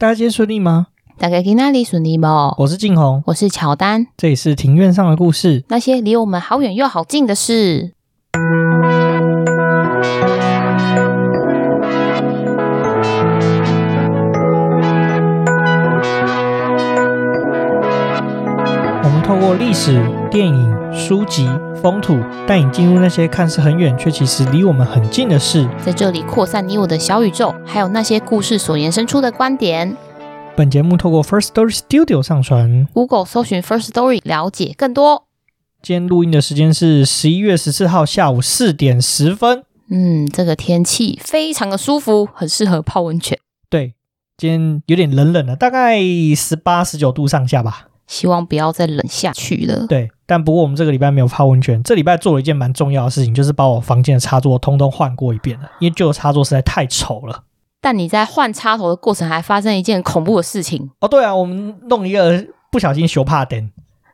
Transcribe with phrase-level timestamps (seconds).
[0.00, 0.86] 大家今天顺利吗？
[1.18, 2.54] 大家今天哪里顺利吗？
[2.58, 7.94] 我是静红，我是乔丹，这里是庭院上的故事，那些离我们好远又好近的事。
[19.48, 19.98] 过历史、
[20.30, 21.48] 电影、书籍、
[21.80, 29.96] 风土，带你进入那些看似很远却其实离我们很近的事，在这里扩散你我的小宇宙，还有那些故事所延伸出的观点。
[30.54, 35.24] 本节目透过 First Story Studio 上传，Google 搜寻 First Story 了解更多。
[35.80, 39.62] 今天录音的时间是十一月十四号下午四点十分。
[39.88, 43.38] 嗯，这个天气非常的舒服，很适合泡温泉。
[43.70, 43.94] 对，
[44.36, 45.98] 今天有点冷冷的，大概
[46.36, 47.86] 十八十九度上下吧。
[48.08, 49.86] 希望不要再冷下去了。
[49.86, 57.44] 对，但不过我们这个礼拜没有泡温泉，这礼拜做了一件蛮重要的事情，就是把我房间的插座通通换过一遍了，因为旧的插座实在太丑了。
[57.80, 63.70] 但你在换插头的过程还发生一件恐怖的事情哦，对啊，我们弄一个不小心修怕灯，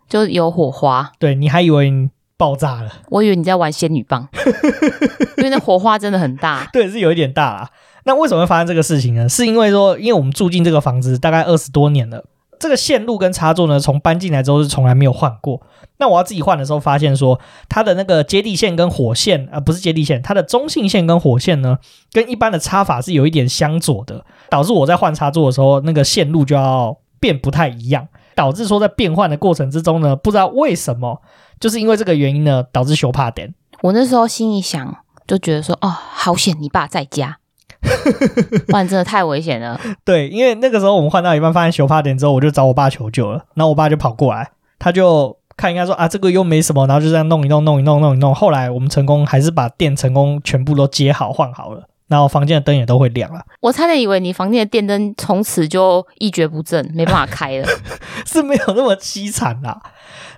[0.07, 1.11] 就有火花。
[1.19, 4.29] 对，你还以为你爆炸了，我以为你在玩仙女棒，
[5.39, 6.69] 因为那火花真的很大。
[6.73, 7.71] 对，是有一点大啦。
[8.05, 9.27] 那为什么会发生这个事情呢？
[9.29, 12.23] 是因为说，因为我们住进这个房子大概二十多年了。
[12.59, 15.61] 这个线路跟插座呢，从搬进来之后是从来没有换过。
[15.99, 17.39] 那我要自己换的时候，发现说
[17.69, 21.79] 它的那个接地线跟火线，呃，不是接地线，它的中性线跟火线呢，
[22.13, 31.23] 跟一般的插法是有一点相左的，导致我在换插座的时候，那个线路就要变不太一样，导致说在变换的过程之中呢，不知道为什么，
[31.61, 33.55] 就是因为这个原因呢，导致修怕点。
[33.83, 34.97] 我那时候心里想，
[35.27, 37.39] 就觉得说，哦，好险你爸在家。
[38.73, 39.79] 换真的太危险了。
[40.05, 43.45] 对，因为那个时候我们换到一半，发现修怕点之后，我就找我爸求救了。
[43.55, 48.35] 然后我爸就跑过来，他就看应该说啊，这个又没什么，然后就这样弄一弄，弄一弄，弄一弄。
[48.35, 53.41] 后来我们成功还是把电成功全部都接好换好了，然后房间的灯也都会亮了。
[53.61, 57.69] 我差点以为你房间的电灯从此就一蹶不振，没办法开了，
[58.27, 59.81] 是没有那么凄惨啦。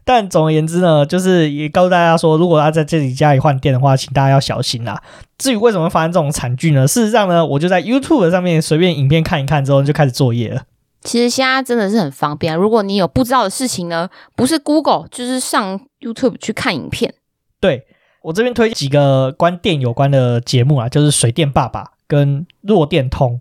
[0.06, 5.02] 但总而言之呢，就是也告诉大家说，如果要在自己家里换电的话，请大家要小心啦。
[5.36, 6.86] 至于为什么会发生这种惨剧呢？
[6.86, 10.62] 事实上呢，我就在 YouTube 上面随便影片看一看之后，就开始作业了。
[11.02, 17.12] 其实现在真的是很方便，如果你有不知道的事情呢，不是 Google 就是上 YouTube 去看影片。
[17.60, 17.84] 对，
[18.22, 23.40] 我这边推几个关电有关的节目啊，就是水电爸爸跟弱电通。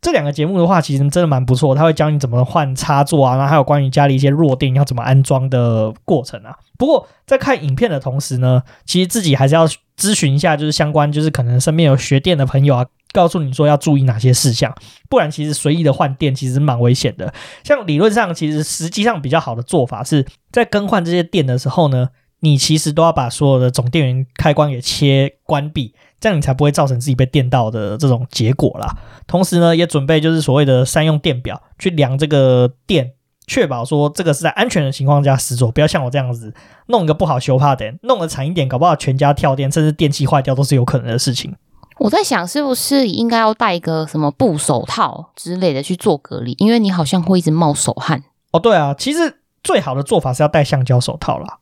[0.00, 6.54] 这两个节目的话，其实真的蛮不错，他会教你怎么换插座啊，然后还有关于家里一些弱电要怎么安装的过程啊。
[6.78, 9.68] 不过在看影片的同时呢，其实自己还是要
[9.98, 14.74] 咨询一下，就是相关，就是可能身边有学电的朋友啊，告诉你说要注意哪些事项，
[15.10, 17.32] 不然其实随意的换电其实蛮危险的。
[17.62, 19.62] 像理论上，其实实际上比较好的。
[19.62, 21.58] 做法是在更换这些电的。
[21.58, 22.08] 时候呢，
[22.40, 25.94] 你其实都要把所有的总电源开关给切关闭。
[26.20, 28.94] 这样你才不会造成自己被电到的这种结果啦。
[29.26, 33.12] 同时呢，也准备就是所谓的三用电表去量这个电，
[33.46, 36.54] 确保说这个是在安全的情况下施作，不要像我这样子
[36.86, 41.54] 弄一个不好修怕点，弄得惨一点，搞不好全家跳电，甚至电器坏掉都是有可能的事情。
[41.98, 46.54] 我在想，是不是应该要戴一个什么布手套之类的去做隔离？
[46.58, 48.24] 因为你好像会一直冒手汗。
[48.52, 51.58] 哦，对啊，其实最好的做法是要戴橡胶手套啦。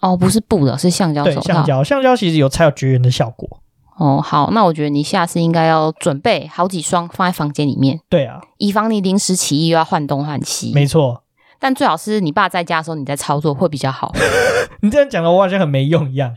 [0.00, 1.40] 哦，不是布的，是橡胶手套。
[1.40, 3.60] 对，橡胶，橡胶其实有才有绝缘的效果。
[3.96, 8.00] 哦，好，那我觉得你下次应该要准备好几双放在房间里面。
[8.08, 10.72] 对啊，以防你临时起意又要换东换西。
[10.74, 11.22] 没错，
[11.60, 14.12] 但最好是你爸在家的时候你在操作会比较好。
[14.82, 16.34] 你这样讲的我好像很没用一样，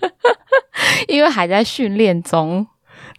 [1.10, 2.68] 因为还在训练中。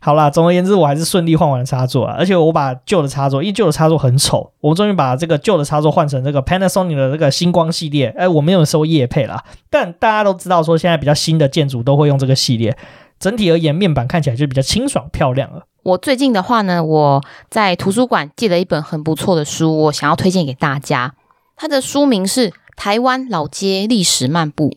[0.01, 8.15] 好啦，总而言之，我还是顺利换完了插座啊，而且我把旧的插座，因为旧的插座很丑，我们终于把这个旧的插座换成这个 Panasonic 的这个星光系列。
[8.17, 12.77] 哎，我没有收叶配啦，但大家都知道说现在比较新的建筑都会用这个系列。
[13.19, 15.67] 整体而言，面板看起来就比较清爽漂亮了。
[15.83, 21.15] 我最近的话呢，我在图书馆借了一本很不错的书，我想要推荐给大家。
[21.57, 24.71] 它的书名是《台湾老街历史漫步》，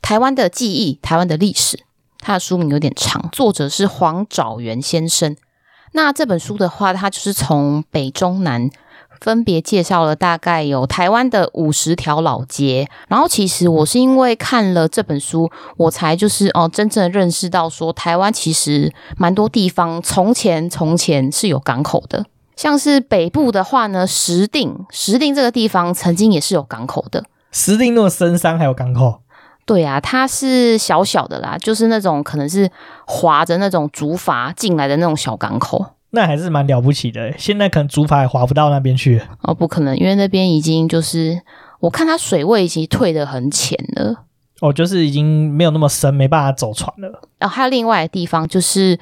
[0.00, 1.84] 台湾的记忆，台湾的历史。
[2.18, 5.36] 它的书名有点长，作者是黄找元先生。
[5.92, 8.70] 那这本书的话，它就是从北中南。
[9.20, 22.24] 分别介绍了大概有台湾的五十条老街，然后其实我是因为看了这本书，我才就是哦真正认识到说台湾其实蛮多地方从前从前是有港口的，
[22.56, 27.24] 像是北部的话呢，石碇石碇这个地方曾经也是有港口的。
[27.52, 29.20] 石碇那么深山还有港口？
[29.64, 32.70] 对啊，它是小小的啦，就是那种可能是
[33.04, 35.84] 划着那种竹筏进来的那种小港口。
[36.10, 41.42] 那还是蛮了不起的，现在可能竹筏也划不到那边去哦，不可能，因为那边已经就是
[41.80, 44.24] 我看它水位已经退得很浅了。
[44.60, 47.08] 哦，就是已经没有那么深，没办法走船了。
[47.38, 48.98] 然后、哦、还有另外的地方，就是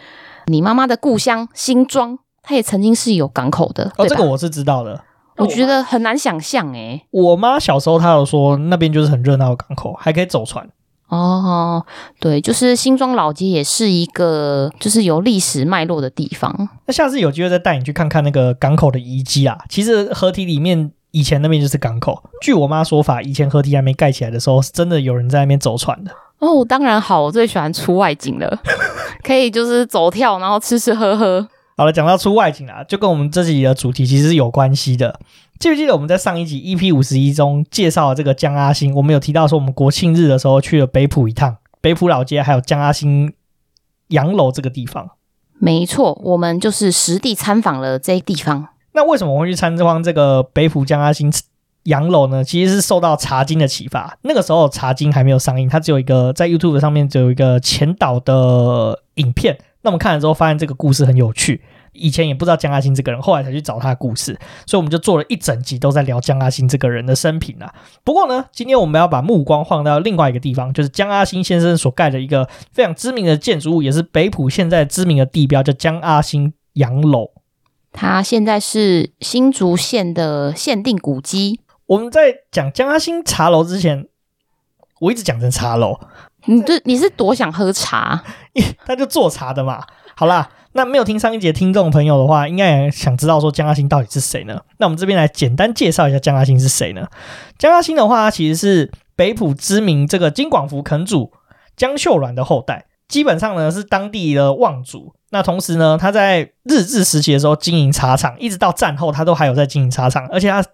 [0.46, 3.92] 你妈妈的故乡新庄，它也曾经是有港口的。
[3.96, 5.00] 哦，这个我是知道的。
[5.36, 7.06] 我觉得很难想象诶、欸。
[7.10, 10.68] 我妈小时候她有说那边就是很热闹的港口，还可以走船。
[11.08, 11.84] 哦，
[12.18, 16.68] 对，就是新庄老街也是一个就是有历史脉络的地方。
[16.86, 19.56] 那下次有机会再带你去看看那个港口的遗迹啊。
[19.68, 22.22] 其实河堤里面以前那边就是港口。
[22.40, 26.10] 据我妈说法，以前河堤还没盖起来的时候，是真的有人在那边走船的。
[26.40, 28.58] 哦，当然好，我最喜欢出外景了，
[29.22, 31.46] 可以就是走跳，然后吃吃喝喝。
[31.76, 35.18] 好了，讲到出外景啊，就跟我们这集的主题其实是有关系的。
[35.58, 38.94] 记不记得我们在上一集 EP 五十一中介绍了这个江阿星？
[38.94, 43.32] 我们有提到说，我们国庆日的时候去了北浦一趟，北浦老街还有江阿星
[44.08, 45.10] 洋楼这个地方。
[45.58, 48.68] 没错，我们就是实地参访了这些地方。
[48.92, 51.32] 那为什么我会去参观这个北浦江阿星
[51.84, 52.44] 洋楼呢？
[52.44, 54.16] 其实是受到茶金的启发。
[54.22, 59.58] 那个时候茶金还没有上映，它只有一个在 YouTube 上面只有一个前导的影片。
[59.84, 61.62] 那我们看了之后，发现这个故事很有趣。
[61.92, 64.36] 以前也不知道江阿星这个人，后来才去找他的故事，
[64.66, 67.72] 所以我们就做了一整集都在聊江阿星这个人的生平啊。
[68.02, 77.30] 不过呢，今天我们要把目光放到另外一个地方，就是江阿星先生所盖的一个非常知名的建筑物，也是北浦现在知名的地标，叫江阿星洋楼。
[77.92, 81.60] 它现在是新竹县的限定古迹。
[81.86, 84.08] 我们在讲江阿星茶楼之前，
[85.04, 85.98] 我一直讲成茶楼。
[86.46, 88.22] 你这你是多想喝茶？
[88.84, 89.82] 他就做茶的嘛。
[90.16, 94.60] 好啦，那没有听上一节听众朋友的话，应该也想知道说江阿新到底是谁呢？
[94.78, 97.06] 那我们这边来简单介绍一下江阿新是谁呢？
[97.58, 101.32] 江阿新的话，他其实是北埔知名这个金广福垦主
[101.76, 105.14] 江秀銮的后代，基本上呢是当地的望族。
[105.30, 110.64] 那同时呢，他在日治时期的时候经营茶厂，一直到战后他都还有在经营茶厂，而且他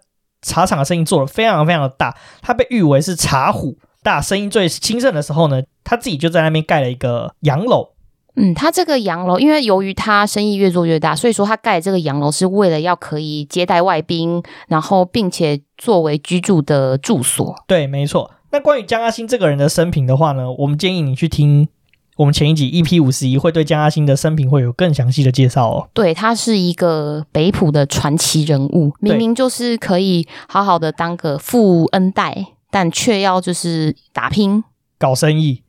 [0.41, 3.77] 茶厂的生意做得非常非常的大，他被誉为是茶虎。
[4.03, 7.89] 大生意最兴盛的时候呢，他自己就在那边盖了一个洋楼。
[8.35, 17.53] 嗯，他这个洋楼，因为由于他生意越做越大，所以说他盖这个洋楼是为了要可以接待外宾，然后并且作为居住的住所。
[17.67, 18.31] 对，没错。
[18.51, 21.67] 那关于江阿星这个人的生平的话呢，我们建议你去听
[22.15, 25.89] 我们前一集 EP 五十一，会对江阿星的生平会有更详细的介绍哦。
[25.93, 32.47] 对，他是一个北埔的传奇人物，明明就是可以好好的当个富恩代。
[32.71, 34.63] 但却要就是打拼
[34.97, 35.61] 搞生意。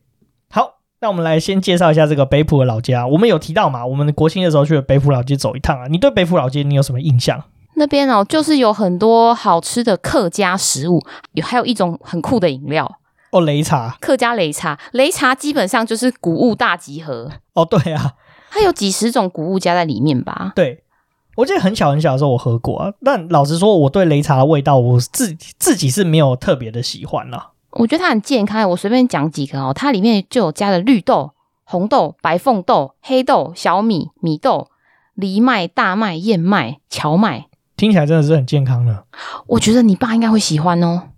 [0.49, 3.07] 好，那我们来先介绍一下这个北浦的老街啊。
[3.07, 5.87] 我们有提到嘛，我们国庆的时候去了北浦老街走一趟啊。
[5.89, 7.43] 你对北浦老街你有什么印象？
[7.75, 11.03] 那边哦，就是有很多好吃的客家食物，
[11.33, 12.99] 有还有一种很酷的饮料
[13.33, 13.97] 哦，擂茶。
[14.01, 17.65] 客家擂茶，擂茶基本上就是谷物大集合哦。
[17.65, 18.13] 对啊，
[18.51, 20.53] 它有几十种谷物加在里面吧？
[20.55, 20.82] 对。
[21.43, 27.51] 我记得很小很小的时候我喝过啊，但老实说，我对擂茶的味道，我自自己是没有特别的喜欢啦。
[27.73, 31.33] 我觉得它很健康，我随便讲几个哦，它里面就有加了绿豆、
[31.65, 34.69] 红豆、白凤豆、黑豆、小米、米豆、
[35.17, 39.03] 藜麦、大麦、燕麦、荞麦，听起来真的是很健康的。
[39.49, 41.09] 我觉得你爸应该会喜欢哦。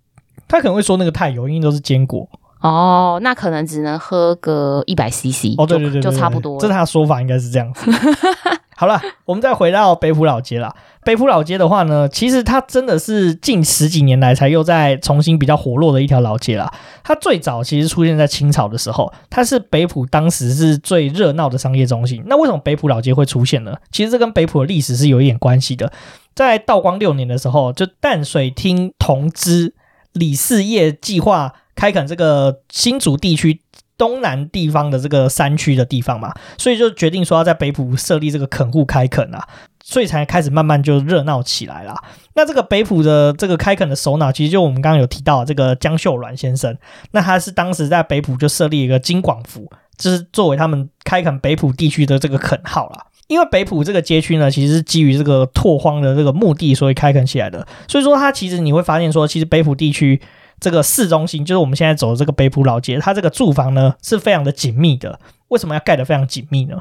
[0.48, 2.26] 他可能会说那个太油，因为都是坚果。
[2.62, 6.58] 哦，那可能只能喝个一百 CC 哦，对对对，对，对，就差不多。
[6.58, 7.90] 这是他的说法，应该是这样子。
[8.76, 10.74] 好了，我们再回到北埔老街啦。
[11.04, 16.72] 北埔老街的话呢，其实它真的是近十几年来才又在重新比较活络的一条老街啦。
[17.02, 22.22] 它最早其实出现在清朝的时候，它是北埔当时是最热闹的商业中心。
[22.26, 23.76] 那为什么北埔老街会出现呢？
[23.92, 25.92] 其实这跟北埔的历史是有一点关系的。
[26.34, 29.74] 在道光六年的时候，就淡水厅同知
[30.12, 31.52] 李嗣业计划。
[31.76, 33.60] 开垦这个新竹地区
[33.96, 39.46] 东南地方的这个山区的地方嘛，所以就决定说要在北埔设立这个垦户开垦啊，
[39.84, 41.94] 所以才开始慢慢就热闹起来啦。
[42.34, 46.76] 那这个北埔的这个开垦的首脑，其实就我们刚刚有提到这个江秀銮先生，
[47.12, 53.06] 那他是当时在北埔就设立一个金广福，就是作为他们开垦北埔地区的这个垦号啦。
[53.28, 57.66] 因为北埔这个街区呢，其实是基于这个拓荒的这个目的，所以开垦起来的。
[57.86, 60.20] 所以说，它其实你会发现说，其实北埔地区。
[60.60, 65.18] 这个市中心就是我们现在走的这个北埔老街，它这个住房呢是非常的紧密的。
[65.48, 66.78] 为什么要盖得非常紧密呢？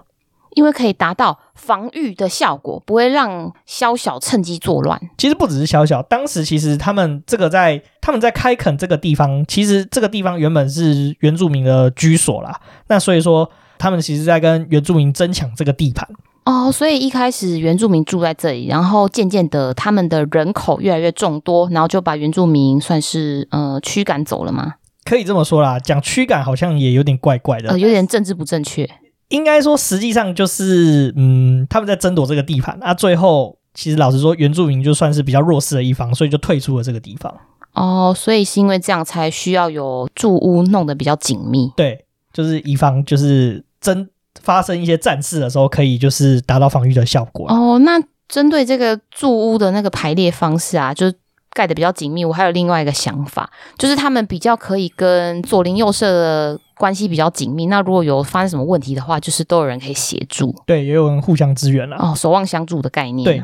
[0.56, 5.02] 因为可以达到防御的效果，不会让宵小趁机作乱。
[5.18, 12.62] 其实不只是宵小，当时其实他们这个在他们在开垦这个地方，其实这个地方原本是原住民的居所啦。
[12.88, 13.50] 那所以说，
[13.80, 16.08] 他们其实在跟原住民争抢这个地盘。
[16.46, 24.74] 哦，所以一开始原住民住在这里，然后渐渐的他们的人口越来越众多，然后就把原住民算是呃驱赶走了吗？
[25.06, 28.90] 可以这么说啦，讲驱赶好像也有点怪怪的，呃，有点政治不正确。
[29.30, 37.34] 应该说实际上就是嗯，他们在争夺这个地盘，那、啊、最后其实老实说，原住民就算是比较弱势的一方，所以就退出了这个地方。
[37.74, 41.72] 哦，所以是因为这样才需要有住屋弄得比较紧密。
[41.78, 44.10] 对，就是以防就是争。
[44.44, 47.48] 发生一些战事的时候，可以就是达到防御的效果。
[47.50, 51.16] 哦，那针对这个住屋的那个排列方式啊，就是
[51.52, 52.24] 盖得比较紧密。
[52.26, 57.68] 我还有另外一个想法，就是他们比较可以跟左邻右舍的关系比较紧密。
[57.68, 60.56] 那如果有发生什么问题的话，就是都有人可以协助。
[60.66, 61.96] 对，也有人互相支援了。
[61.98, 63.24] 哦，守望相助的概念。
[63.24, 63.44] 对，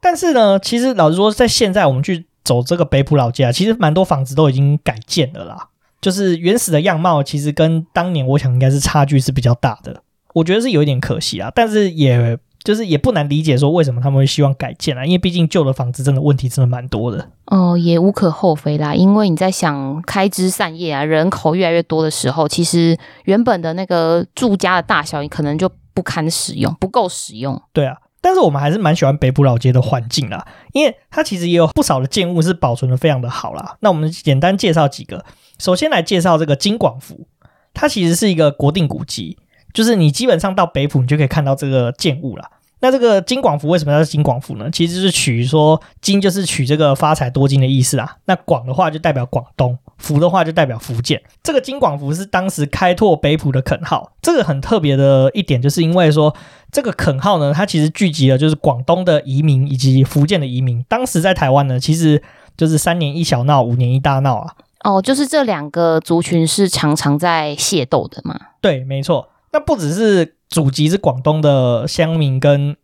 [0.00, 5.68] 但是呢，其实老实说，在现在我们去走这个北埔老街啊，其实蛮多房子都已经改建了啦。
[6.00, 10.02] 就是原始的样貌，其实跟当年我想应该是差距是比较大的。
[10.36, 17.30] 我觉得是有一点可惜啊，但是也就是也不难理解说为什么他们会希望改建啊，因为毕竟旧的房子真的问题真的蛮多的。
[17.46, 27.58] 哦，也无可厚非啦，因为你在想开枝散叶啊，人口越来越多的时候，其实原本的那个住家的大小，你可能就不堪使用，不够使用。
[27.72, 33.78] 对啊，但是我们还是蛮喜欢北部老街的环境啦，因为它其实也有不少的建物是保存的非常的好啦。
[33.80, 35.24] 那我们简单介绍几个，
[35.58, 37.26] 首先来介绍这个金广福，
[37.72, 39.38] 它其实是一个国定古迹。
[39.76, 42.44] 就是你基本上到北埔，你就可以看到这个建物了。
[42.80, 44.70] 那这个金广福为什么要叫金广福呢？
[44.70, 48.16] 其实就是取说金就是取这个发财多金的意思啊。
[48.24, 51.22] 那广的话就代表广东，福的话就代表福建。
[51.42, 54.12] 这个金广福是当时开拓北埔的垦号。
[54.22, 56.34] 这个很特别的一点，就是因为说
[56.72, 60.82] 这个垦号呢，它其实聚集了就是广东的移民以及福建的移民。
[60.88, 62.22] 当时在台湾呢，其实
[62.56, 64.54] 就是三年一小闹，五年一大闹啊。
[64.84, 68.38] 哦，就是这两个族群是常常在械斗的嘛？
[68.60, 69.28] 对，没错。
[69.52, 72.76] 那不只是祖籍是广东的乡民跟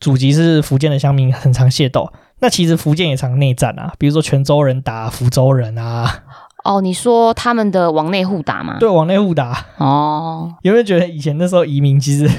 [0.00, 6.24] 祖籍是福建的乡民很常械斗，那其实福建也常内战啊，比如说泉州人打福州人啊。
[6.64, 8.78] 哦，你说他们的往内互打吗？
[8.80, 9.66] 对，往内互打。
[9.78, 12.30] 哦，有没有觉得以前那时候移民其实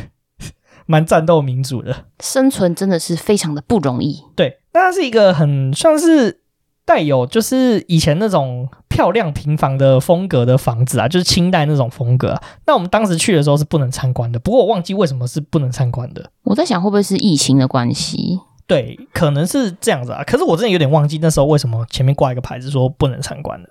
[0.86, 2.06] 蛮战斗民主的？
[2.20, 4.24] 生存真的是非常的不容易。
[4.36, 6.42] 对，那它是一个很像是。
[6.88, 12.42] 带有就是以前那种漂亮平房的风格的房子啊，就是清代那种风格啊。
[12.66, 16.32] 那我们当时去的时候是不能参观的，不过我忘记为什么是不能参观的。
[16.44, 18.40] 我在想会不会是疫情的关系？
[18.66, 20.24] 对，可能是这样子啊。
[20.26, 23.70] 可是我真的有点忘记那时候为什么前面挂一个牌子说不能参观的。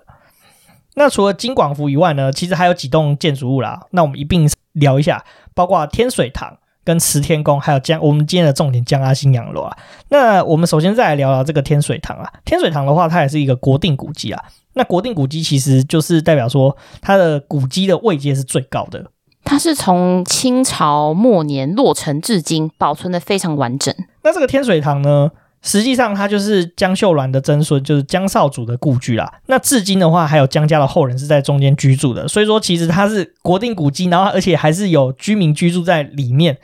[0.93, 3.81] 那除了金广福以外呢，其实还有几栋建筑物啦。
[3.89, 6.59] 那我们一并聊一下，包括天水堂。
[6.85, 9.75] 跟慈天宫，还有江，我们今天的重点江阿新洋楼啊。
[10.09, 12.31] 那我们首先再来聊聊这个天水堂啊。
[12.45, 14.39] 天水堂的话，它也是一个国定古迹啊。
[14.75, 19.05] 那国定古迹其实就是代表说，它的古迹的位阶是最高的。
[19.43, 23.93] 它是从清朝末年落成至今，保存的非常完整。
[24.23, 25.31] 那这个天水堂呢？
[25.61, 29.33] 实际上，它就是江秀銮的曾孙，就是江少主的故居啦。
[29.47, 32.27] 那至今的话，还有江家的后人是在中间居住的。
[32.27, 36.59] 所以说，其实它是国定古迹，然后而且还是有居民居住在里面。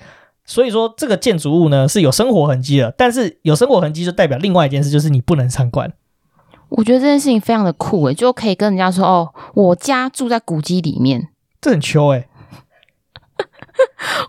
[0.45, 2.93] 所以说，这个建筑物呢是有生活痕迹的。
[2.95, 5.91] 但是有生活痕迹就代表另外一件事，就是你不能参观。
[6.71, 11.29] 我觉得这件事情非常的酷诶，就可以跟人家说哦，我家住在古迹里面，
[11.61, 12.27] 这很秋诶。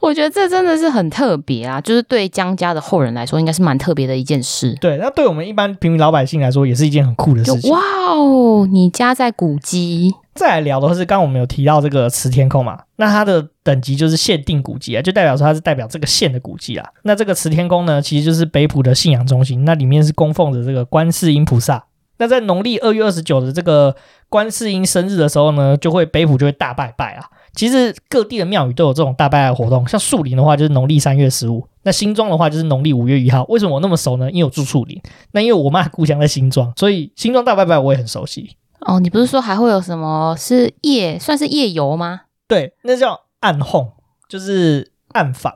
[0.01, 1.81] 我觉得这真的是很特别啊！
[1.81, 4.75] 就是对江家的后人来说，应该是蛮特别的一件事。
[4.81, 7.71] 对，那对我们一般平民老百姓来说，也是一件很酷的事情。
[7.71, 7.79] 哇
[8.11, 10.15] 哦，你家在古迹。
[10.35, 12.81] 再来聊的是，刚刚我们有提到这个慈天宫嘛？
[12.97, 16.89] 那它的等级就是限定古迹啊，就代表说它是代表这个县的古迹啊。
[17.03, 21.85] 那这个慈天宫呢，其实就是北埔的信仰中心，那里面是供奉着这个观世音菩萨。
[22.23, 23.93] 那在农历二月二十九的这个
[24.29, 27.27] 观世音生日的时候呢，就会北府就会大拜拜啊。
[27.53, 33.45] 其实各地的庙宇都有这种大拜拜活动，像树林的话就是农历三月十五，那新庄的话就是农历五月一号。
[33.49, 34.31] 为什么我那么熟呢？
[34.31, 35.03] 因为我住树林，
[35.33, 38.57] 那因为我妈故乡在新庄，所以新庄大拜拜我也很熟悉。
[38.83, 42.21] 哦，你不是说还会有什么是夜算是夜游吗？
[42.47, 43.91] 对，那叫暗哄，
[44.29, 45.53] 就是暗访，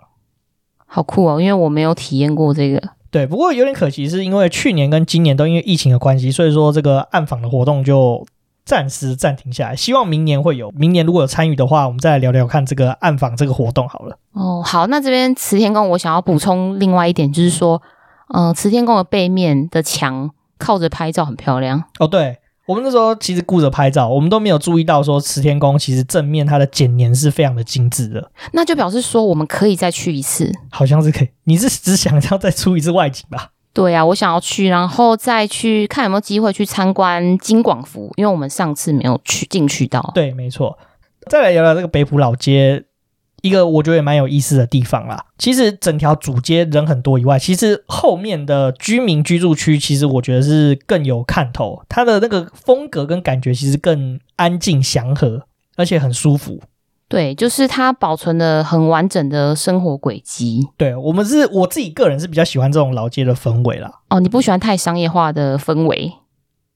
[0.84, 1.40] 好酷哦！
[1.40, 2.95] 因为我没有体验过这个。
[3.16, 8.26] 对，不过有点可惜，是因为去年跟今年都因为疫情的关系，所以说这个暗访的活动就。
[8.66, 10.72] 暂时暂停下来，希望明年会有。
[10.72, 14.18] 明年如果有参与的话，我们再来聊聊看这个暗访这个活动好了。
[14.32, 17.80] 哦，好，那这边慈天宫，我想要补充另外一点，就是说，
[18.34, 21.84] 嗯、呃，慈天宫的背面的墙靠着拍照很漂亮。
[22.00, 28.30] 哦，对，我们那时候其实顾着拍照，我们都没有注意到说慈天宫其实正面它的剪黏是非常的精致的。
[28.52, 31.28] 那就表示说我们可以再去一次，好像是可以。
[31.44, 33.50] 你是只想要再出一次外景吧？
[33.72, 40.10] 对呀、啊，我想要去，然后再去看有没有机会去参观金广福，因为我们上次没有去进去到。
[40.14, 40.76] 对，没错。
[41.28, 42.84] 再来聊聊这个北浦老街，
[43.46, 45.26] 一个我觉得也蛮有意思的地方啦。
[45.38, 56.60] 其实整条主街人很多以外，其实后面的居民居住区，其实我觉得是更有看头，它的那个风格跟感觉其实更安静祥和，而且很舒服。
[57.08, 60.66] 对，就是它保存了很完整的生活轨迹。
[60.76, 64.00] 对，我们是我自己个人是比较喜欢这种老街的氛围啦。
[64.08, 66.12] 哦，你不喜欢太商业化的氛围？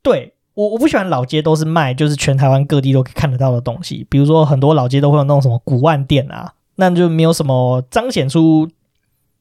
[0.04, 4.06] 对，我我不喜欢老街都是卖，就是全台湾各地都可以看得到的东西。
[4.08, 8.66] 比如说很多老街都会有那种什么古玩店啊，那就没有什么彰显出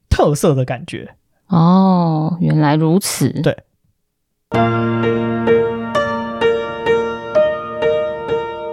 [0.09, 1.15] 特色的感觉。
[1.47, 3.29] 哦，原来如此。
[3.41, 3.63] 对。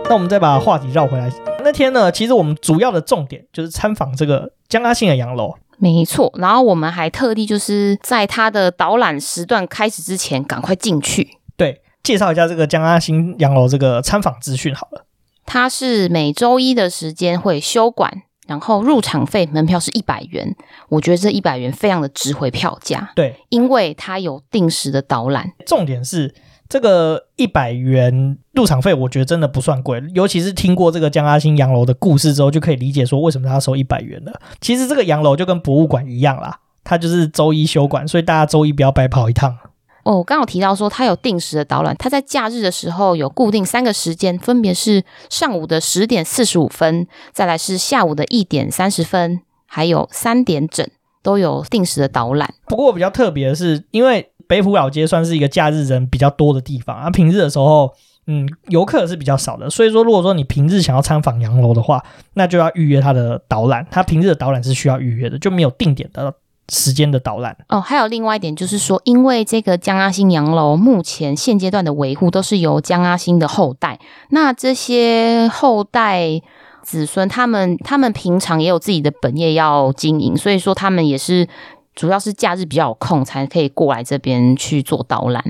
[0.08, 1.30] 那我们再把话题绕回来。
[1.62, 5.54] 那天呢，其实我们主要的重点就是参访这个江阿信的洋楼。
[5.78, 11.38] 没错，然后我们还特地就是在他的导览时段开始之前赶快进去。
[11.56, 15.04] 对，介绍一下这个江阿新洋楼这个参访资讯好了。
[15.44, 20.56] 它是每周一的时间会休馆，然后入场费门票是一百元。
[20.88, 23.12] 我觉得这一百元非常的值回票价。
[23.14, 25.52] 对，因为它有定时的导览。
[25.66, 26.34] 重点是。
[26.68, 34.32] 这个一百元入场费，我觉得真的不算贵，尤其是听过这个江阿星洋楼的故事之后，就可以理解说为什么他收一百元了。
[34.60, 39.56] 其实这个洋楼就跟博物馆一样啦，它就是周一休馆，所以大家周一不要白跑一趟。
[40.06, 50.86] 哦，我刚好提到说它有定时的导览，它在假日的时候有固定三个时间，分别是上午的十点四十五分，再来是下午的一点三十分，还有三点整
[51.24, 52.54] 都有定时的导览。
[52.68, 57.92] 不过比较特别的是，因为北浦老街算是一个假日人比较多的地方啊，平日的时候，
[58.28, 59.68] 嗯，游客是比较少的。
[59.68, 62.00] 所以说，如果说你平日想要参访洋楼的话，
[62.34, 63.84] 那就要预约他的导览。
[63.90, 66.32] 他平日的导览是需要预约的，就没有定点的
[66.68, 67.56] 时间的导览。
[67.68, 73.98] 哦，还有另外一点就是说，因为这个江阿星洋楼目前现阶段的维护都是由江阿星的后代，
[74.30, 76.40] 那这些后代
[76.82, 81.48] 子孙他们他们平常也有自己的本业要经营，所以说他们也是。
[81.96, 85.42] 主要是假日比较有空，才可以过来这边去做导览。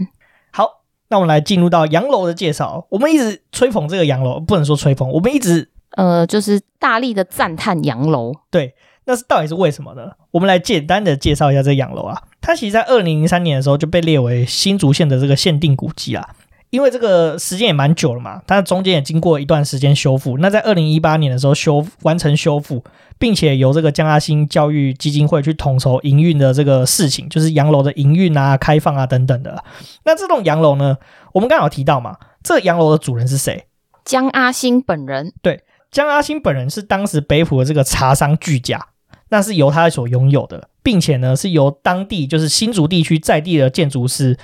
[0.53, 2.87] 好，那我们来进入到洋楼的介绍。
[2.89, 8.33] 我们一直吹捧这个洋楼，不能说吹捧，我们一直呃，就是大力的赞叹洋楼。
[8.49, 10.11] 对，那是到底是为什么呢？
[10.33, 12.23] 我们来简单的介绍一下这个洋楼啊。
[12.41, 16.29] 它其实，在二零零三年的时候就被列为新竹县的这个限定古迹啊。
[16.71, 20.37] 因为这个时间也蛮久了嘛，它中间也经过一段时间修复。
[20.39, 22.83] 那在二零一八年的时候修完成修复，
[23.19, 29.63] 并且由这个江阿星教育基金会去统筹营运的这个事情，就是洋楼的营运啊、开放啊等等的。
[30.05, 30.97] 那这栋洋楼呢，
[31.33, 33.67] 我们刚好提到嘛，这个洋楼的主人是谁？
[34.05, 35.33] 江阿星本人。
[35.41, 38.89] 对，江阿星本人是当时北浦的这个茶商巨家，
[39.29, 44.39] 那是由他所拥有的，并且呢是由当地就是新竹地区在地的建筑师。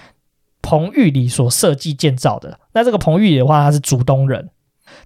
[0.64, 4.48] 彭玉里所设计建造的，那这个彭玉里的话，他是竹东人。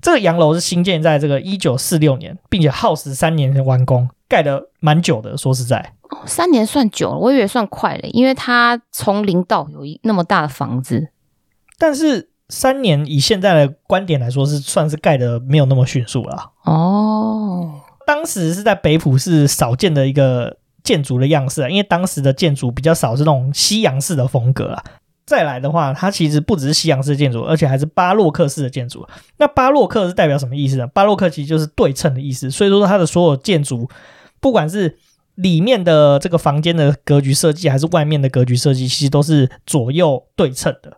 [0.03, 5.35] 这个洋楼是新建在这个一九四六年，并且耗时三年的完工，盖的蛮久的。
[5.35, 11.09] 说实在，哦，三年算久了，我以为算快了，因为他从零到有一那么大的房子。
[11.79, 16.53] 但是三年以现在的观点来说，是算是盖的没有那么迅速了。
[16.65, 24.85] 哦，当时是在北浦是少见的一个建筑的样式啊，因为当时的建筑比较少是那种西洋式的风格啊。
[25.27, 29.05] 再来的话，它其实不只是西洋式建筑，而且还是巴洛克式的建筑。
[29.39, 30.87] 那巴洛克是代表什么意思呢？
[30.87, 32.49] 巴洛克其实就是对称的意思。
[32.49, 33.91] 所以说，它的所有建筑，
[34.41, 34.97] 不管是
[35.35, 40.97] 里面的这个房间的格局设计，还是外面的格局设计，其实都是左右对称的。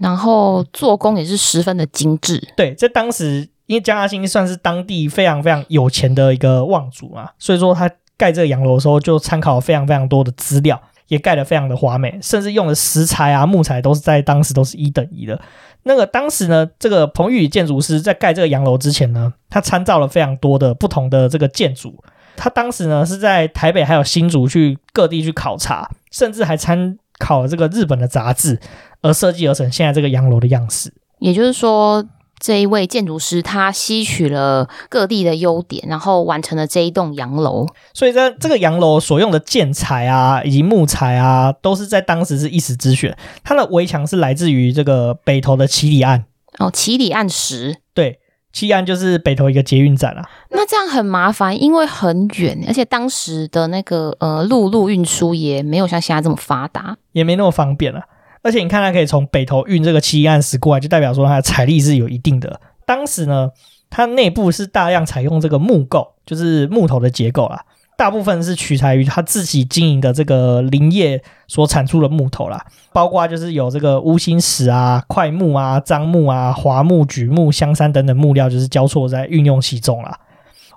[0.00, 2.42] 然后做工也是十分的精致。
[2.56, 10.80] 对，在当时，因为江阿星算是当地非常非常有钱的一个望族嘛，所以说他盖这个洋楼的时候，就参考了非常非常多的资料。
[11.08, 15.38] 也盖得非常的华美，甚至用的石材啊、木材都是在当时都是一等一的。
[15.82, 22.02] 那个当时呢，这个彭玉建筑师在盖这个洋楼之前呢，他参照了非常多的不同的这个建筑。
[22.34, 28.58] 他当时呢是在台北还有新竹去各地去考察，甚至还参考了这个日本的杂志，
[29.02, 30.94] 而设计而成现在这个洋楼的样式。
[31.18, 32.02] 也就是说。
[32.42, 37.64] 这一位建筑师，他吸取了各地的优点，然后完成了这一栋洋楼。
[37.94, 43.16] 所以，在这个洋楼所用的建材啊，以及木材啊，都是在当时是一时之选。
[43.44, 46.24] 它的围墙是来自于这个北投的七里岸。
[46.58, 47.76] 哦，七里岸石。
[47.94, 48.18] 对，
[48.52, 50.28] 唭哩岸就是北投一个捷运站啊。
[50.50, 58.06] 那这样很麻烦，因为很远，而且当时的那个呃陆路运输也没有像现在这么发达，也没那么方便了啊。
[58.42, 62.60] 而且你看，它可以从北投运这个唭哩岸石过来，就代表说它的财力是有一定的。
[62.84, 63.50] 当时呢，
[63.88, 67.64] 它内部是大量采用这个木构，就是木头的结构啦，
[67.96, 80.18] 大部分是取材于他自己经营的这个林业所产出的木头啦，包括就是有这个乌心石啊、桧木啊、樟木啊、桦木、榉木、香杉等等木料，就是交错在运用其中啦。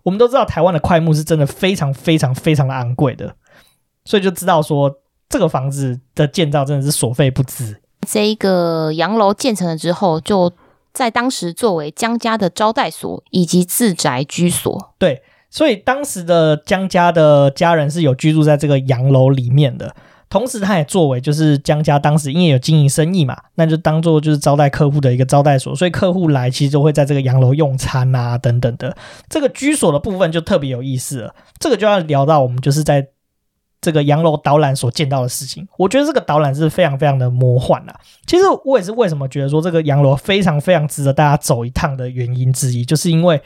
[0.04, 3.36] 我们都知道台湾的桧木是真的非常非常非常的昂贵的，
[4.04, 5.00] 所以就知道说。
[5.30, 7.76] 这个房子的建造真的是所费不赀。
[8.08, 10.52] 这一个洋楼建成了之后，就
[10.94, 14.94] 在当时作为江家的招待所以及自宅居所。
[14.98, 19.96] 对，所以当时的江家的家人是有居住在这个洋楼里面的。
[20.28, 28.98] 同时，他也作为就是江家当时因为有经营生意嘛，那就当做就是招待客户的一个招待所，所以客户来其实就会在这个洋楼用餐啊等等的。
[29.30, 33.08] 这个居所的部分就特别有意思了，这个就要聊到我们就是在
[33.86, 35.68] 这个洋楼导览所见到的事情。
[35.78, 37.96] 我觉得这个导览是非常非常的魔幻啊。
[38.26, 43.40] 其实我也是为什么觉得说这个洋楼非常非常值得大家走一趟的原因之一，就是因为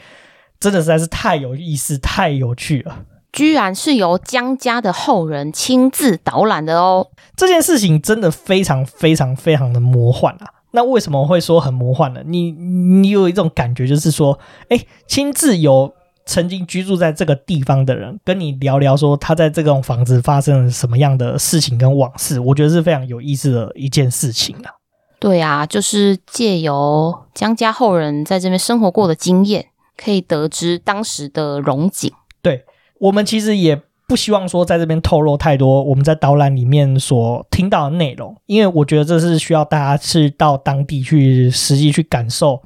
[0.58, 3.04] 真的实在是太有意思、太有趣了。
[3.32, 7.06] 居然是由江家的后人亲自导览的哦！
[7.36, 10.50] 这件事情真的非常非常非常的魔幻啊！
[10.72, 12.22] 那为什么会说很魔幻呢？
[12.24, 15.94] 你你有一种感觉，就是说，哎，亲自有
[16.26, 24.74] 曾经居住在这个地方的人跟你聊聊，说他在这种房子发生了什么样的事情跟往事，我觉得是非常有意思的一件事情啊。
[25.18, 32.12] 对啊，就是借由江家后人在这边生活过的经验，可以得知当时的荣景。
[32.42, 32.64] 对。
[33.00, 42.60] 我们其实也不希望说在这边透露太多我们在导览里面所听到的内容，因为我觉得这是需要大家去到当地去实际去感受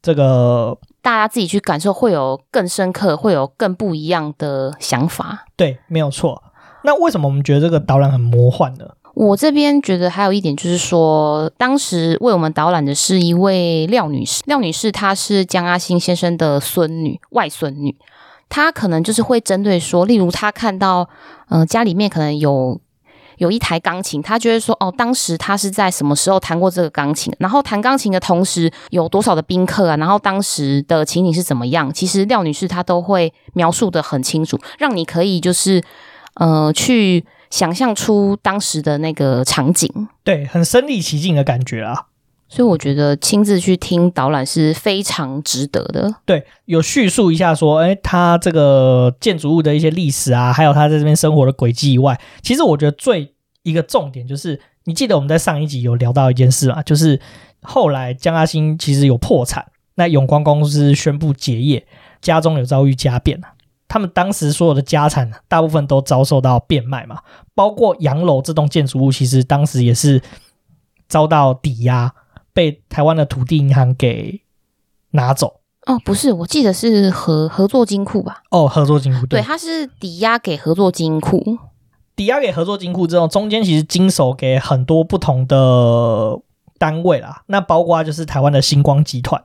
[0.00, 5.46] 这个，大家自己去感受会有更深刻，会有更不一样的想法。
[5.56, 6.42] 对，没有错。
[6.82, 8.86] 那为什么我们觉得这个导览很魔幻呢？
[9.14, 17.96] 我这边觉得还有一点就是说，当时为我们导览的是一位廖女士，廖女士她是江阿兴先生的孙女、外孙女。
[18.48, 21.08] 她可能就是会针对说，例如她看到，
[21.48, 22.80] 嗯、呃，家里面可能有
[23.40, 27.32] 有一台钢琴，他觉得说，哦，当时他是在什么时候弹过这个钢琴？
[27.38, 29.96] 然后弹钢琴的同时有多少的宾客啊？
[29.96, 31.90] 然后当时的情景是怎么样？
[31.90, 35.82] 其实廖女士她都会描述的很清楚，让你可以就是，
[36.34, 39.90] 呃，去想象出当时的那个场景，
[40.22, 42.08] 对，很身临其境的感觉啊。
[42.52, 46.12] 所以我觉得亲自去听导览是非常值得的。
[46.26, 53.32] 对，有叙述一下说，哎，他这个建筑物的一些历史啊，还有他在这边生活的轨迹以外，其实我觉得最
[53.62, 57.20] 一个重点就是，你记得我们在上一集有聊到一件事嘛，就是
[57.62, 61.86] 后来江阿兴其实有破产，那永光公司宣布结业，
[62.20, 63.40] 家中有遭遇家变，
[63.86, 67.18] 他们当时所有的家产大部分都遭受到变卖嘛，
[67.54, 70.20] 包括洋楼这栋建筑物，其实当时也是
[71.06, 72.12] 遭到抵押。
[72.52, 74.42] 被台湾的土地银行给
[75.10, 78.42] 拿走哦，不是，我记得是合合作金库吧？
[78.50, 81.58] 哦，合作金库，对，它是抵押给合作金库，
[82.14, 86.38] 抵押给合作金库之后，中间其实经手给很多不同的
[86.78, 89.42] 单位啦，那包括就是台湾的星光集团。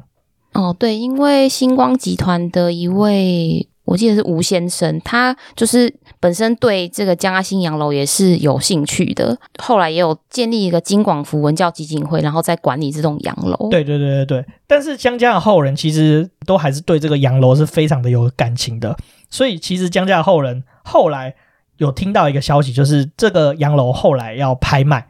[0.54, 3.70] 哦，对，因为星光集团的一位。
[3.86, 13.70] 我记得是吴先生，他就是本身对这个江阿兴洋楼也是有兴趣的，后来也有建立一个金广福文教基金会，然后再管理这栋洋楼。
[13.70, 18.98] 对对对对对，但是江家的后人其实都还是对这个洋楼是非常的有感情的，
[19.30, 21.36] 所以其实江家的后人后来
[21.78, 25.08] 有听到一个消息，就是这个洋楼后来要拍卖，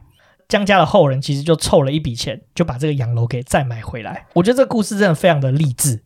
[0.48, 4.26] 江家的后人其实就凑了一笔钱，就把这个洋楼给再买回来。
[4.34, 6.02] 我觉得这个故事真的非常的励志。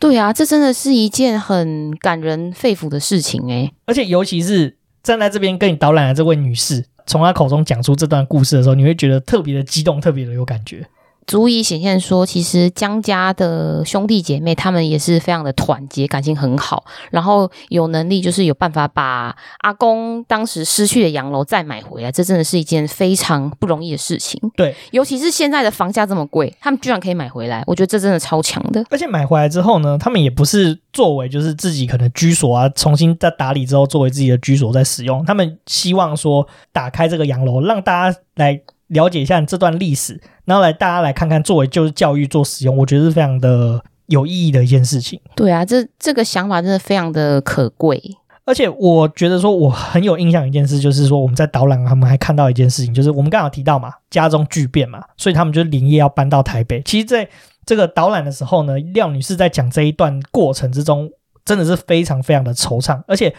[0.00, 10.86] 对啊，这真的是一件很感人肺腑的事情诶，而且尤其是站在这边跟你导览的这位女士，从她口中讲出这段故事的时候，你会觉得特别的激动，特别的有感觉。
[11.26, 24.40] 足以显现说，其实江家的兄弟姐妹他们也是非常的团结，感情很好，然后有能力就是有办法把阿公当时失去的洋楼再买回来，这真的是一件非常不容易的事情。
[24.56, 28.84] 对，尤其是现在的房价这么贵，他们居然可以买回来，我觉得这真的超强的。
[28.90, 38.60] 而且买回来之后呢，他们也不是作为就是自己可能居所啊，重新再打理之后作为自己的居所在使用，他们希望说打开这个洋楼，让大家来。
[38.90, 45.20] 了解一下这段历史，然后来大家来看看，作为就是教育做使用，我觉得是非常的有意义的一件事情。
[45.34, 48.00] 对啊，这这个想法真的非常的可贵。
[48.44, 56.82] 而且我觉得说我很有印象一件事，就是说我们在导览，他们还看到一件事情，就是我们刚好提到嘛，家中巨变嘛，所以他们就连夜要搬到台北。
[56.82, 57.28] 其实在
[57.64, 61.08] 这个导览的时候呢，廖女士在讲这一段过程之中，
[61.44, 63.00] 真的是非常非常的惆怅。
[63.06, 63.32] 而且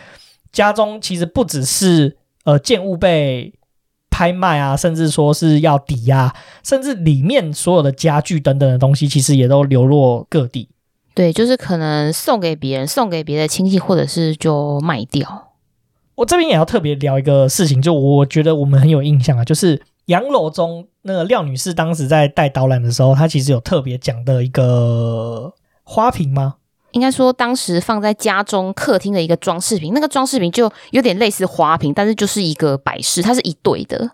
[0.54, 3.54] 家中其实不只是呃建物被。
[4.12, 6.32] 拍卖啊，甚至说是要抵押，
[6.64, 10.70] 甚至里面所有的家具等等的东西，其实也都流落各地。
[11.16, 15.54] 对，就是可能送给别人，送给别的亲戚，或者是就卖掉。
[16.16, 26.56] 我这边也要特别聊一个事情，就我觉得我们很有印象啊，就是洋楼中那个廖女士当时在带导览的时候，她其实有特别讲的一个花瓶吗？
[26.92, 34.12] 应该说，当时放在家中客厅的一个装饰品，那个装饰品就有点类似花瓶，但是就是一个摆饰，它是一对的。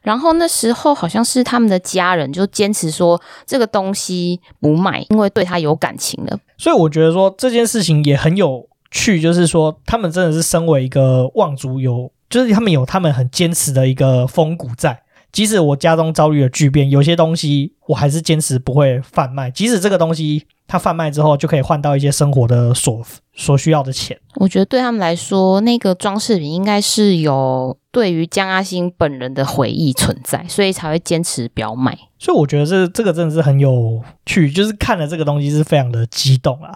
[0.00, 6.38] 然后那时候好像是他们的家人就坚持说这个东西不卖，因为对他有感情的。
[6.56, 15.02] 所以我觉得说这件事情也很有趣，就是说他们真的是身为一个望族有就是他们有他们很坚持的一个风骨在。
[15.30, 19.50] 即使我家中遭遇了巨变，有些东西我还是坚持不会贩卖。
[19.50, 23.02] 即使这个东西它贩卖之后就可以换到一些生活的所
[23.34, 24.16] 所需要的钱。
[24.36, 31.98] 我觉得对他们来说，那个装饰品应该是有对于江阿星本人的回忆存在，所以才会坚持不要卖。
[32.18, 36.74] 所以我觉得这这个真的是很有趣，就是看了这个东西是非常的激动啊。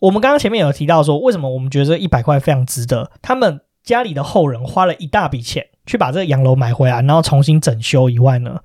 [0.00, 3.10] 我们刚刚前面有提到说，为什么我们觉得这一百块非常值得？
[3.22, 5.66] 他们家里的后人花了一大笔钱。
[5.86, 8.60] 去把这个洋楼买回来，然后重新整修以外呢，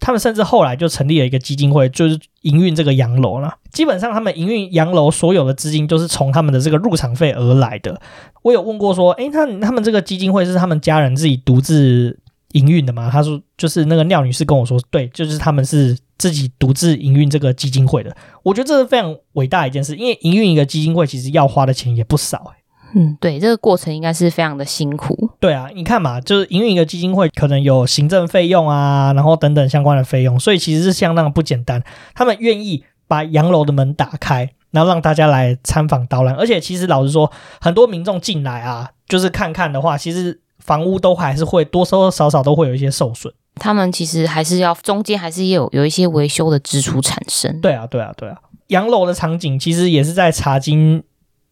[0.00, 3.54] 他们甚至后来就成立了一个基金会，就是营运这个洋楼了。
[3.70, 8.00] 基本上，他们营运洋楼所有的资金都是从他们的这个入场费而来的。
[8.42, 12.18] 我有问过说，诶，他他们这个基金会是他们家人自己独自
[12.52, 13.08] 营运的吗？
[13.12, 18.16] 他说，就是那个廖女士跟我说，对，就是他们是自己独自营运这个基金会的。
[18.42, 22.52] 我觉得这是非常伟大一件事，因为营运一个基金会其实要花的钱也不少。
[22.94, 25.30] 嗯，对，这个过程应该是非常的辛苦。
[25.38, 31.82] 对啊，你看嘛，就是营运一个基金会，可能有行政费用啊，然后等等相关的费用，所以其实是相当的不简单。
[32.14, 36.34] 他们愿意把洋楼的门打开，然后让大家来参访导览。
[36.34, 43.32] 而且其实老实说，很多民众进来啊，就是看看的话，其实房屋都还是会多多少少都会有一些受损。
[43.56, 47.60] 他们其实还是要中间还是有有一些维修的支出产生。
[47.60, 48.36] 对啊，对啊，对啊。
[48.68, 51.02] 洋楼的场景其实也是在茶金。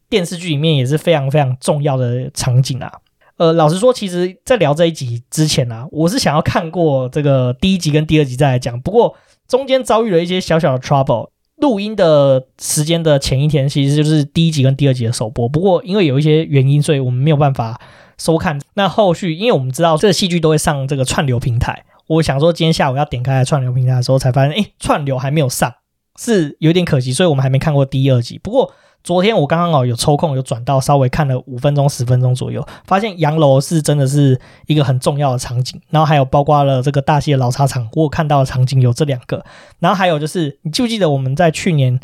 [0.09, 2.93] 电视剧里面也是非常非常重要的场景啊。
[3.37, 8.81] 呃，老实说，其实，在聊这一集之前啊，我是想要看过这个第一集跟第二集再来讲。
[8.81, 9.15] 不过
[9.47, 11.31] 中间遭遇了一些小小的 trouble。
[11.59, 15.49] 录音的时间的前一天，其实就是第一集跟第二集的首播。
[15.49, 17.81] 不过因为有一些原因，所以我们没有办法
[18.17, 18.61] 收看。
[18.75, 25.73] 那后续，因为我们知道这个戏剧都会上这个串流平台，我想说今天下午要点开串流平台的时候，才发现，哎，串流还没有上，
[26.17, 27.13] 是有点可惜。
[27.13, 28.39] 所以我们还没看过第二集。
[28.39, 28.73] 不过。
[29.05, 35.81] 昨天我刚刚哦有抽空，有转到稍微看了五分钟、十分钟左右，发现洋楼是真的是一个很重要的场景。
[35.89, 39.43] 然后还有包括了这个大溪的老茶厂，我有看到的场景有这两个。
[39.79, 41.99] 然后还有就是，你记不记得我们在去年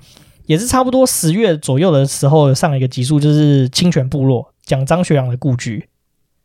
[0.46, 5.88] 也是差不多十月左右的时候上了一个集数，就是清泉部落讲张学良的故居。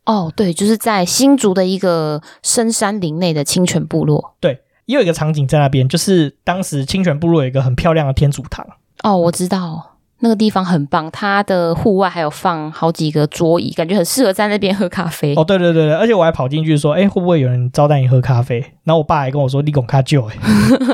[0.04, 4.34] 哦，对，就是在新竹的一个深山林内的清泉部落。
[4.40, 8.66] 对，也有一个场景在那边，就是当时清泉部落有一个很漂亮的天主堂。
[9.02, 9.89] 哦，我知道。
[10.20, 15.34] 那个地方很棒，它的户外还有放好几个桌椅，感觉很适合在那边喝咖啡。
[15.34, 18.60] 哦，对对对对，而且我还跑进去说，哎，会不会有人招待你喝咖啡？
[18.84, 20.28] 然后我爸还跟我说，你拱卡旧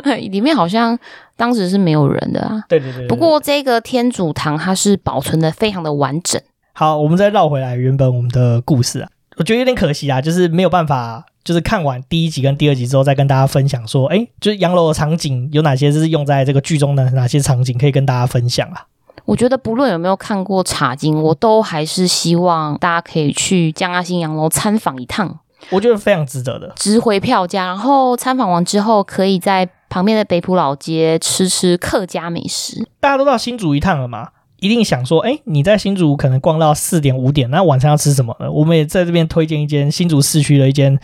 [0.05, 0.99] 哎， 里面好像
[1.37, 2.63] 当时是没有人的啊。
[2.69, 3.09] 对对对，对。
[3.09, 6.41] 不过这个天主堂它是保存的非常的完整。
[6.73, 9.09] 好，我们再绕回来原本我们的故事啊，
[9.39, 18.85] 我觉得有点可惜啊，就是没有办法，就是看完第一集跟第二集之后再跟大家分享说，哎，就是洋楼的场景有哪些是用在这个剧中的哪些场景可以跟大家分享啊？
[19.27, 25.41] 我觉得不论有没有看过《茶经》，我都还是希望大家可以去江阿新洋楼参访一趟。
[25.71, 27.67] 我觉得非常值得的，值回票价。
[27.67, 32.87] 然后参访完之后，可以在旁边的北浦老街吃吃客家美食。
[33.01, 34.29] 大家都到新竹一趟了嘛，
[34.61, 38.49] 一定想说，哎，你在新竹可能逛到四点五点，那晚上要吃什么呢？
[38.53, 41.01] 我们也在这边推荐一间新竹市区的一间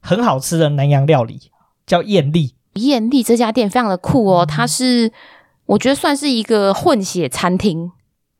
[0.00, 1.38] 很好吃的南洋料理，
[1.86, 2.54] 叫艳丽。
[2.74, 5.12] 艳丽这家店非常的酷哦，它是。
[5.66, 7.92] 我觉得算是一个混血餐厅，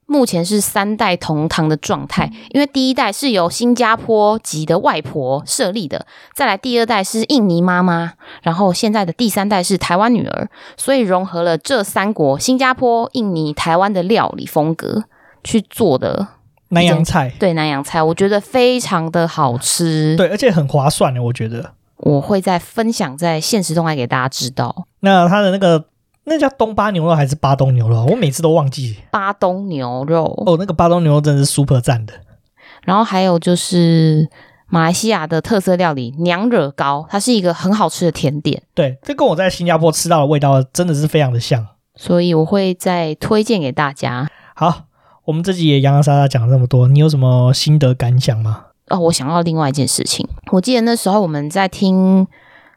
[0.06, 2.28] 目前是三代同堂的状态。
[2.50, 6.04] 因为第一代是由新加坡籍的外婆设立的，
[6.35, 15.04] 再来第二代是印尼妈妈，然后现在的第三代是台湾女儿，所以融合了这三国新加坡、印尼、台湾的料理风格
[15.44, 16.26] 去做的
[16.70, 17.33] 南洋菜。
[17.38, 24.87] 对，南洋菜，我觉得非常的好吃，对，而且很划算的，我觉得我会再分享在现实动态给大家知道。
[24.98, 25.85] 那它的那个。
[26.24, 28.04] 那叫东巴牛肉还是巴东牛肉？
[28.04, 28.96] 我每次都忘记。
[29.11, 32.12] 巴东牛肉哦，那个巴东牛肉真的是 super 赞的。
[32.85, 34.28] 然后还有就是
[34.68, 38.62] 马来西亚的特色料理娘惹糕，它是一个很好吃的甜点。
[38.74, 44.28] 对，这跟我在新加坡吃到的味道真的是非常的像，所以我会再推荐给大家。
[44.54, 44.85] 好，
[45.24, 48.66] 我们这集也洋洋洒洒讲了这么多，你有什么心得感想吗？
[48.88, 52.26] 哦，我想到另外一件事情，我记得那时候我们在听。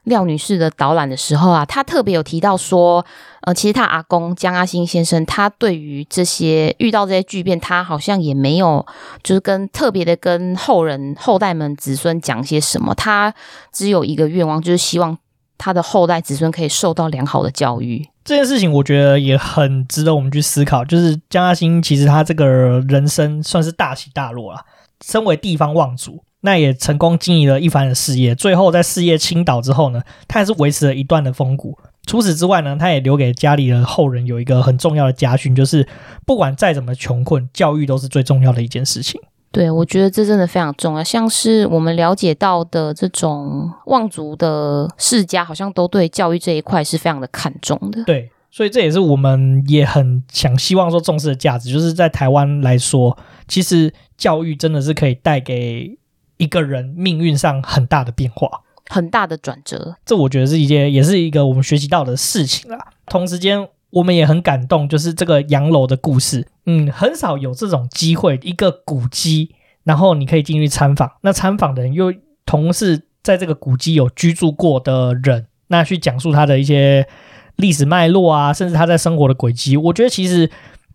[0.03, 3.05] 廖女士的导览的时候啊，她特别有提到说，
[3.41, 8.85] 呃，其实她阿公江阿星先生，他对于这些遇到这些巨变，他好像也没有
[9.23, 13.33] 就是跟特别的跟后人后代们子孙讲些什么，他
[13.71, 15.17] 只有一个愿望，就是希望
[15.57, 18.07] 他的后代子孙可以受到良好的教育。
[18.25, 22.45] 这件事情我觉得也很值得我们去思考，就是江阿星其实他这个
[22.87, 24.61] 人生算是大起大落啊，
[25.03, 26.23] 身为地方望族。
[26.45, 31.77] 那也成功经营了一番的事业，最后在事业倾倒之后呢，他还是维持了一段的风骨。
[32.05, 35.87] 除此之外呢，他也留给家里的后人有一个很重要的家训，就是
[36.25, 39.21] 不管再怎么穷困，教育都是最重要的一件事情。
[39.53, 41.03] 对，我觉得这真的非常重要。
[41.03, 48.03] 像是我们了解到的这种望族的世家，好像都对教育这一块是非常的看重的。
[48.03, 55.97] 对，所以这也是我们也很想希望说重视的价值，就是在台湾来说，其实教育真的是可以带给
[56.37, 58.61] 一个人命运上很大的变化。
[58.89, 62.87] 很大的转折，这我觉得是一件，也是一个我们学习到的事情啦。
[63.05, 72.13] 同时间，我们也很感动，就是这个洋楼的故事，嗯，很少有这种机会，一个古迹，然后你可以进去参访，那参访的人又
[72.45, 77.07] 同是在这个古迹有居住过的人，那去讲述他的一些
[77.55, 79.77] 历史脉络啊，甚至他在生活的轨迹。
[79.77, 80.51] 我觉得其实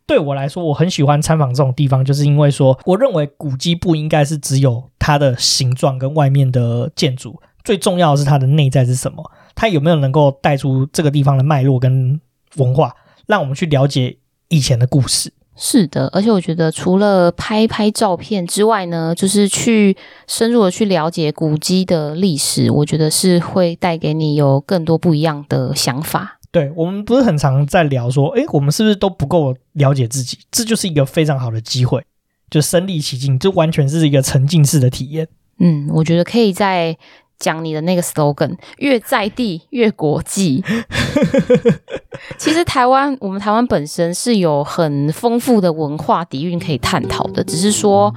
[0.09, 7.39] 对我来说，我很喜欢参访这种地方，就是因为说，我认为古迹不应该是只有它的形状跟外面的建筑。
[7.63, 9.31] 最重要的是它的内在是什么？
[9.55, 12.19] 它有没有能够带出这个地方的脉络跟
[12.57, 12.95] 文化，
[13.27, 14.17] 让我们去了解
[14.49, 15.31] 以前的故事？
[15.55, 19.95] 是的，而且我觉得除了拍拍照片之外呢，就是去
[20.27, 26.38] 深入的去了解古迹的历史，我觉得是会带给你有更多不一样的想法。
[26.51, 30.39] 对，我们不是很常在聊说，诶，我们是不是都不够了解自己？
[30.51, 32.05] 这就是一个非常好的机会，
[32.51, 35.29] 就身临其境，就完全是一个沉浸式的体验。
[35.59, 36.97] 嗯，我觉得可以在。
[37.39, 40.63] 讲你的那个 slogan，越在地越国际。
[42.37, 48.13] 其实台湾，我们台湾本身是有很丰富的文化底蕴可以探讨的，只是说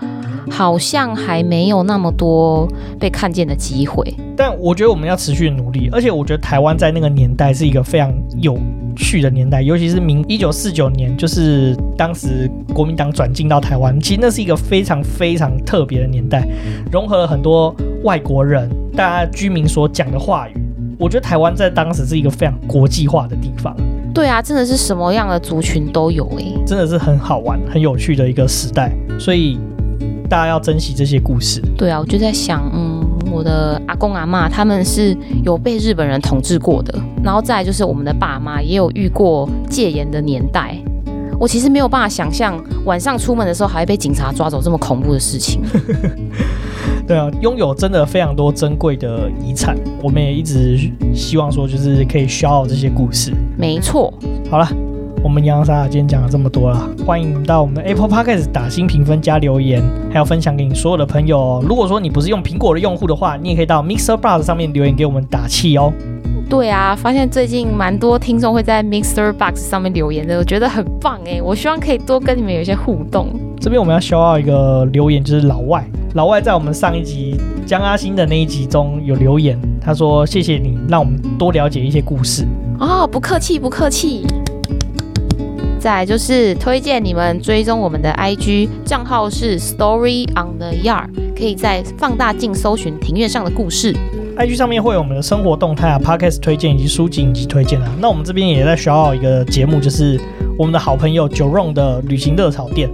[0.50, 2.68] 好像还没有那么多
[3.00, 4.12] 被看见的机会。
[4.36, 8.58] 但我觉得我们要持续努力，而且我觉得台湾在那个年代是一个非常有
[8.96, 16.48] 趣的年代，尤其是明一九四九年，就是当时国民党转进到台湾，其实那是一个非常非常特别的年代，
[16.92, 18.70] 融合了很多外国人。
[18.96, 20.54] 大家居民所讲的话语，
[21.00, 23.76] 我觉得台湾在当时是一个非常国际化的地方。
[24.14, 28.92] 对啊，真的是什么样的族群都有诶，真的是很好玩、很有趣的一个时代。
[29.18, 29.58] 所以
[30.30, 31.62] 大家要珍惜这些故事。
[31.78, 33.02] 对啊，我就在想，嗯，
[33.32, 40.76] 我的阿公阿妈他们是有被日本人统治过的，然后再来就是我们的爸妈也有遇过戒严的年代。
[41.40, 45.62] 我其实没有办法想象晚上出门的时候还会被警察抓走这么恐怖的事情。
[47.08, 50.78] 对啊，拥有真的非常多珍贵的遗产，我们也一直
[51.14, 53.34] 希望说，就是可以 share 这些故事。
[53.58, 54.14] 没错。
[54.50, 54.68] 好了，
[55.24, 61.38] 我们洋洋洒洒今天讲了这么多了，欢迎到我们的 Apple Podcast 打新评分加留言，还要分享给你所有的朋友。
[61.38, 65.92] 哦如果说你不是用苹果的用户的话，你也可以到 Mixer Box 上面留言给我们打气哦。
[66.50, 73.28] 对啊，发现最近蛮多听众会在 Mixer Box 上面留言的，我觉得很棒哎，我希望可以多跟你们有一些互动。
[73.60, 75.86] 这边我们要 shout out 一个留言，就是老外。
[76.14, 82.46] 老外在我们上一集江阿星的那一集中有留言，他说：“谢谢你，让我们多了解一些故事。”
[82.80, 84.26] 哦，不客气，不客气。
[85.80, 93.96] 再来就是推荐你们追踪我们的 IG 账号是 Story on the Yard，可以在放大镜搜寻庭院上的故事。
[94.38, 97.90] IG 上面会有我们的生活动态啊、Podcast 推荐以及书籍以及推荐啊。
[98.02, 100.20] 那我们这边也在 shout out 一个节目，就是
[100.58, 102.90] 我们的好朋友 Jerome 的旅行热炒店。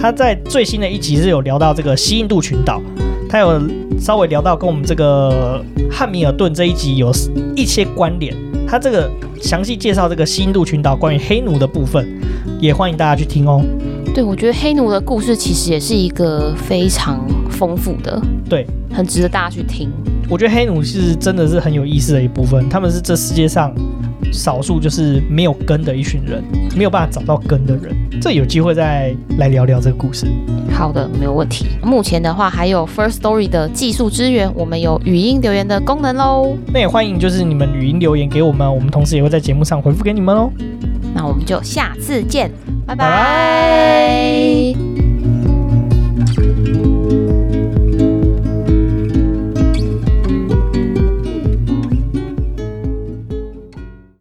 [0.00, 2.80] 他在最新的一集是有聊到这个西印度群岛，
[3.28, 3.60] 他有
[3.98, 7.12] 稍微聊到跟我们这个汉密尔顿这一集有
[7.54, 8.34] 一些关联。
[8.66, 9.10] 他这个
[9.42, 12.08] 详细介绍这个西印度群岛关于黑奴的部分，
[12.58, 13.62] 也欢迎大家去听哦。
[14.14, 19.90] 对，我觉得黑奴的故事其实也是一个非常丰富的，对，很值得大家去听。
[20.30, 23.70] 我觉得黑奴是真的是很有意思的一部分，他们是这世界上。
[24.32, 26.42] 少数就是没有根的一群人，
[26.76, 30.26] 没有办法找到根的人，这有机会再来聊聊这个故事。
[30.72, 31.66] 好的，没有问题。
[31.82, 36.56] 目前的话，还有 First Story 的技术支援，我们有语音留言的功能喽。
[36.72, 40.50] 那也欢迎，就是你们语音留言给我们，我们同时也会在节目上回复给你们哦。
[41.14, 42.50] 那我们就下次见，
[42.86, 43.04] 拜拜。
[43.04, 44.89] 拜拜。